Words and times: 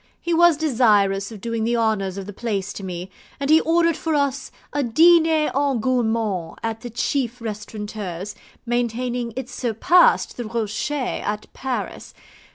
He 0.19 0.33
was 0.33 0.57
desirous 0.57 1.31
of 1.31 1.41
doing 1.41 1.63
the 1.63 1.77
honours 1.77 2.17
of 2.17 2.25
the 2.25 2.33
place 2.33 2.73
to 2.73 2.83
me, 2.83 3.11
and 3.39 3.51
he 3.51 3.61
ordered 3.61 3.95
for 3.95 4.15
us 4.15 4.51
a 4.73 4.81
DINER 4.81 5.51
EN 5.55 5.77
GOURMAND 5.79 6.57
at 6.63 6.81
the 6.81 6.89
chief 6.89 7.39
restaurateur's, 7.39 8.33
maintaining 8.65 9.31
it 9.35 9.47
surpassed 9.47 10.37
the 10.37 10.45
Rocher 10.45 10.91
at 11.23 11.45
Paris. 11.53 12.15